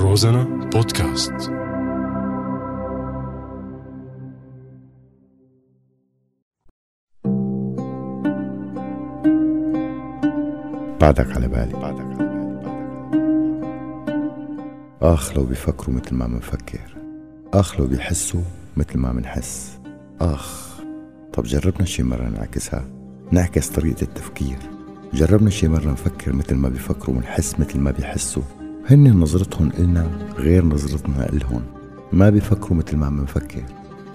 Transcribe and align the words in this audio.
روزانا 0.00 0.44
بودكاست. 0.44 1.32
بعدك 11.00 11.36
على 11.36 11.48
بالي. 11.48 11.72
بعدك 11.72 12.00
على 12.00 12.14
بالي 12.14 12.28
آخ 15.02 15.36
لو 15.36 15.44
بيفكروا 15.44 15.96
مثل 15.96 16.14
ما 16.14 16.26
منفكر. 16.26 16.96
آخ 17.54 17.80
لو 17.80 17.86
بيحسوا 17.86 18.42
مثل 18.76 18.98
ما 18.98 19.12
منحس. 19.12 19.78
آخ 20.20 20.80
طب 21.32 21.42
جربنا 21.42 21.84
شي 21.84 22.02
مرة 22.02 22.28
نعكسها؟ 22.28 22.84
نعكس 23.32 23.68
طريقة 23.68 24.02
التفكير. 24.02 24.58
جربنا 25.14 25.50
شي 25.50 25.68
مرة 25.68 25.90
نفكر 25.90 26.32
مثل 26.32 26.54
ما 26.54 26.68
بيفكروا 26.68 27.16
ونحس 27.16 27.60
مثل 27.60 27.78
ما 27.78 27.90
بيحسوا. 27.90 28.42
هن 28.90 29.12
نظرتهم 29.12 29.70
إلنا 29.78 30.10
غير 30.38 30.64
نظرتنا 30.64 31.32
إلهم. 31.32 31.62
ما 32.12 32.30
بيفكروا 32.30 32.78
مثل 32.78 32.96
ما 32.96 33.10
منفكر 33.10 33.62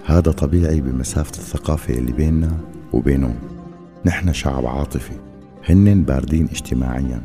هذا 0.04 0.32
طبيعي 0.32 0.80
بمسافة 0.80 1.30
الثقافة 1.30 1.94
اللي 1.94 2.12
بيننا 2.12 2.58
وبينهم. 2.92 3.34
نحن 4.06 4.32
شعب 4.32 4.66
عاطفي. 4.66 5.12
هن 5.68 6.02
باردين 6.02 6.44
اجتماعيا. 6.44 7.22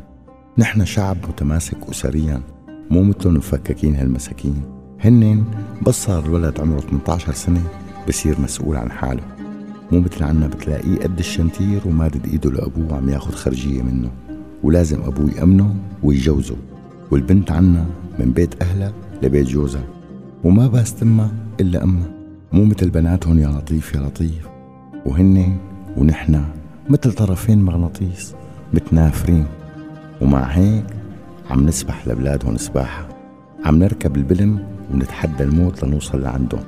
نحن 0.58 0.84
شعب 0.84 1.16
متماسك 1.28 1.76
أسريا. 1.90 2.42
مو 2.90 3.02
مثلهم 3.02 3.34
مفككين 3.34 3.96
هالمساكين. 3.96 4.62
هن 5.00 5.44
بس 5.86 6.04
صار 6.04 6.24
الولد 6.24 6.60
عمره 6.60 6.80
18 6.80 7.32
سنة 7.32 7.62
بصير 8.08 8.40
مسؤول 8.40 8.76
عن 8.76 8.90
حاله. 8.90 9.22
مو 9.92 10.00
مثل 10.00 10.24
عنا 10.24 10.46
بتلاقيه 10.46 10.98
قد 10.98 11.18
الشنتير 11.18 11.80
ومادد 11.86 12.26
إيده 12.26 12.50
لأبوه 12.50 12.96
عم 12.96 13.08
ياخد 13.08 13.34
خرجية 13.34 13.82
منه. 13.82 14.10
ولازم 14.62 15.02
أبوه 15.02 15.30
يأمنه 15.30 15.74
ويجوزه. 16.02 16.56
والبنت 17.10 17.50
عنا 17.50 17.86
من 18.18 18.32
بيت 18.32 18.62
أهلها 18.62 18.92
لبيت 19.22 19.48
جوزها 19.48 19.84
وما 20.44 20.66
بس 20.66 20.94
تمها 20.94 21.30
إلا 21.60 21.84
أمها. 21.84 22.10
مو 22.52 22.64
مثل 22.64 22.90
بناتهم 22.90 23.38
يا 23.38 23.48
لطيف 23.48 23.94
يا 23.94 24.00
لطيف. 24.00 24.48
وهن 25.06 25.56
ونحنا 25.96 26.44
مثل 26.88 27.12
طرفين 27.12 27.62
مغناطيس 27.62 28.34
متنافرين. 28.74 29.46
ومع 30.20 30.42
هيك 30.42 30.84
عم 31.50 31.66
نسبح 31.66 32.08
لبلادهم 32.08 32.56
سباحة. 32.56 33.08
عم 33.64 33.76
نركب 33.78 34.16
البلم 34.16 34.66
ونتحدى 34.92 35.44
الموت 35.44 35.84
لنوصل 35.84 36.22
لعندهم. 36.22 36.64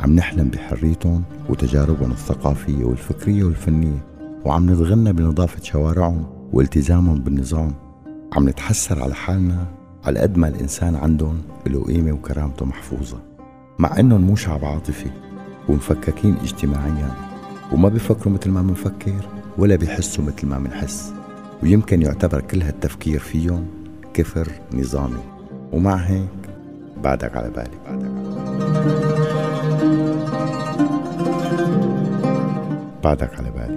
عم 0.00 0.12
نحلم 0.12 0.48
بحريتهم 0.48 1.22
وتجاربهم 1.48 2.10
الثقافية 2.10 2.84
والفكرية 2.84 3.44
والفنية. 3.44 4.04
وعم 4.44 4.70
نتغنى 4.70 5.12
بنظافة 5.12 5.62
شوارعهم 5.62 6.26
والتزامهم 6.52 7.18
بالنظام. 7.18 7.72
عم 8.32 8.48
نتحسر 8.48 9.02
على 9.02 9.14
حالنا 9.14 9.66
على 10.06 10.20
قد 10.20 10.38
ما 10.38 10.48
الإنسان 10.48 10.96
عندهم 10.96 11.42
له 11.66 11.84
قيمة 11.84 12.12
وكرامته 12.12 12.66
محفوظة 12.66 13.18
مع 13.78 14.00
إنهم 14.00 14.20
مو 14.20 14.36
شعب 14.36 14.64
عاطفي 14.64 15.10
ومفككين 15.68 16.36
اجتماعيا 16.42 17.10
وما 17.72 17.88
بيفكروا 17.88 18.34
مثل 18.34 18.50
ما 18.50 18.62
منفكر 18.62 19.28
ولا 19.58 19.76
بيحسوا 19.76 20.24
مثل 20.24 20.46
ما 20.46 20.58
منحس 20.58 21.12
ويمكن 21.62 22.02
يعتبر 22.02 22.40
كل 22.40 22.62
هالتفكير 22.62 23.18
فيهم 23.18 23.66
كفر 24.14 24.48
نظامي. 24.72 25.22
ومع 25.72 25.94
هيك 25.94 26.28
بعدك 27.04 27.36
على 27.36 27.50
بالي 27.50 27.76
بعدك 27.84 28.10
على 28.10 28.70
بالي. 28.70 28.86
بعدك 33.04 33.38
على 33.38 33.50
بالي. 33.50 33.75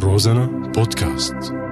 روزانا 0.00 0.46
بودكاست 0.46 1.67